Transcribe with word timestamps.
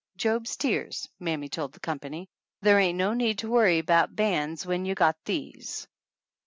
"Job's 0.17 0.57
Tears," 0.57 1.07
mammy 1.19 1.47
told 1.47 1.73
the 1.73 1.79
company. 1.79 2.27
"Ther 2.63 2.79
ain't 2.79 2.97
no 2.97 3.13
need 3.13 3.37
to 3.37 3.51
worry 3.51 3.77
about 3.77 4.15
bands 4.15 4.65
when 4.65 4.83
you've 4.83 4.97
got 4.97 5.15
these! 5.25 5.85